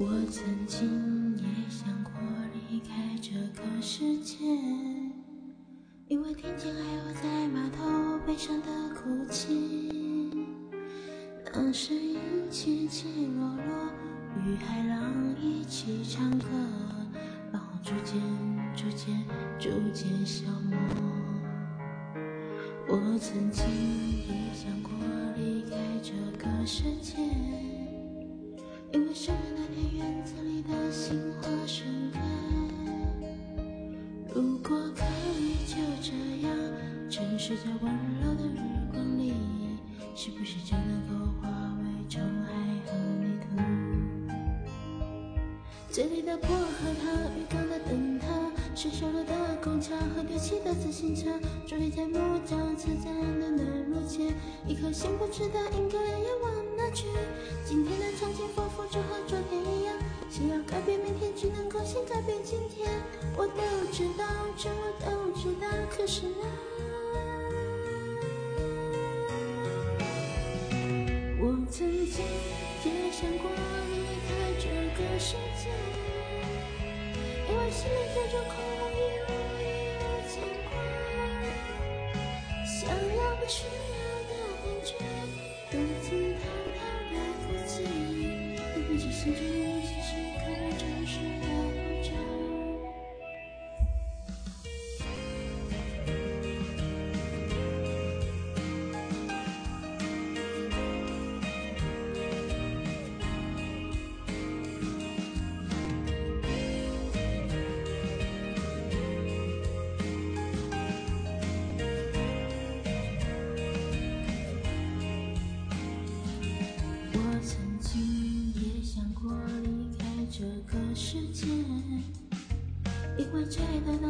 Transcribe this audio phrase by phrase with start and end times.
[0.00, 2.12] 我曾经也想过
[2.70, 4.36] 离开这个世界，
[6.06, 10.46] 因为听见海鸥在码头悲伤的哭泣，
[11.52, 12.18] 那声音
[12.50, 13.90] 起起落落，
[14.44, 16.46] 与海浪一起唱歌，
[17.52, 18.20] 然后逐渐
[18.76, 19.24] 逐渐
[19.58, 20.78] 逐渐消磨。
[22.86, 23.66] 我曾经
[26.68, 27.14] 世界，
[28.92, 32.20] 因为生日那天院子里的杏花盛开。
[34.34, 35.02] 如果可
[35.40, 36.12] 以就这
[36.46, 36.54] 样
[37.08, 37.90] 沉睡在温
[38.22, 38.60] 柔的日
[38.92, 39.32] 光里，
[40.14, 42.52] 是不是就能够化为沧海
[42.84, 43.46] 和泥土？
[45.90, 48.26] 嘴里的薄荷糖，浴缸的灯塔，
[48.74, 51.30] 生锈了的拱桥和丢弃的自行车，
[51.66, 54.32] 终于在木栅车站的南路前，
[54.66, 57.06] 一颗心不知道应该要往哪去。
[57.64, 59.94] 今天的场景仿佛就和昨天一样，
[60.30, 62.88] 想要改变明天，只能够先改变今天。
[63.36, 64.24] 我都知道，
[64.56, 66.46] 这我都知道，可是啊，
[71.40, 72.24] 我曾经
[72.84, 73.50] 也想过
[73.90, 75.68] 离开这个世界，
[77.50, 78.54] 因为心里这空
[83.48, 83.77] 要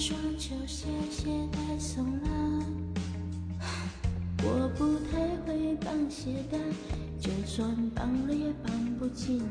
[0.00, 2.64] 双球鞋鞋带松了，
[4.42, 6.56] 我不太会绑鞋带，
[7.20, 9.42] 就算绑了也绑不紧，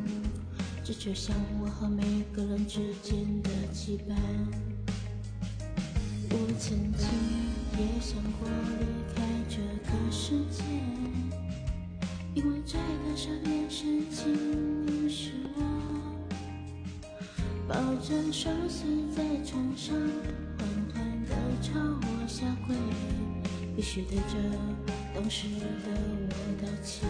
[0.83, 2.01] 这就像我和每
[2.33, 4.15] 个人之间的羁绊。
[6.31, 7.07] 我曾经
[7.77, 8.49] 也想过
[8.79, 10.63] 离开这个世界，
[12.33, 16.08] 因为摘的上面是情你是我。
[17.69, 19.95] 抱着双膝在床上，
[20.57, 22.75] 缓缓地朝我下跪，
[23.75, 24.33] 必须对着
[25.13, 27.07] 当时的我道歉。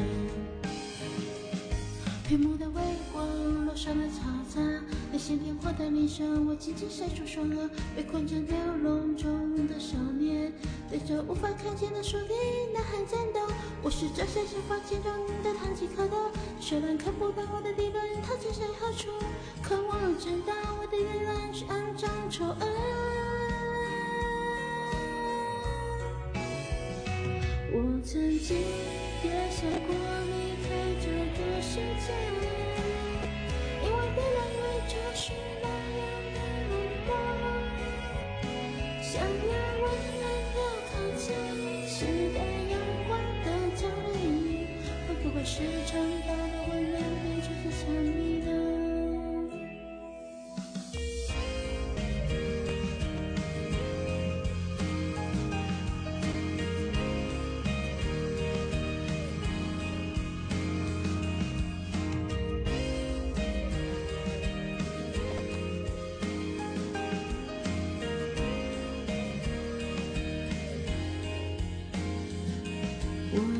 [2.27, 2.81] 屏幕的微
[3.13, 3.25] 光，
[3.65, 4.19] 楼上的嘈
[4.53, 4.59] 杂，
[5.13, 10.51] 那些电话的铃声，我紧紧塞住双耳，被困在吊笼中的少年，
[10.89, 13.48] 对着无法看见的树林呐喊战斗。
[13.89, 15.11] 我是这些想法其中
[15.43, 16.29] 的堂吉诃德，
[16.59, 19.09] 虽然看不到我的敌人，他站在何处。
[19.63, 22.53] 可我知道，我的愿望是肮脏丑恶。
[27.73, 28.61] 我曾经
[29.23, 29.89] 也想过
[30.29, 30.69] 离开
[31.01, 32.13] 这个世界，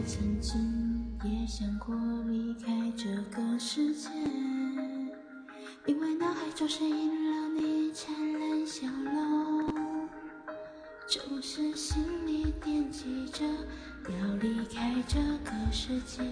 [0.09, 1.95] 曾经也想过
[2.27, 4.09] 离开这个世界，
[5.85, 10.09] 因为脑海总是印了你灿烂笑容，
[11.07, 16.23] 总是心里惦记着要离开这个世界，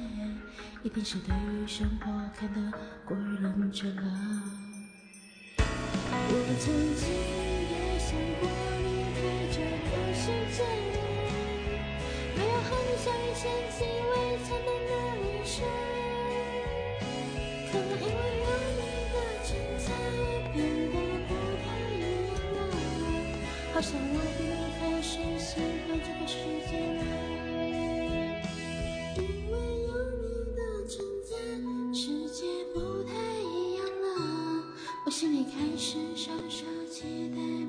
[0.81, 2.05] 一定是对于生活
[2.35, 2.73] 看得
[3.05, 4.03] 过于认真了。
[5.59, 7.46] 我曾经
[23.77, 26.33] 我想我终于开始喜欢这个世
[26.67, 26.99] 界了。
[29.17, 29.21] 因
[29.51, 29.53] 为
[29.85, 30.25] 有你
[30.55, 31.29] 的存在，
[31.93, 32.41] 世界
[32.73, 34.65] 不太一样了。
[35.05, 37.66] 我心里开始稍稍期待。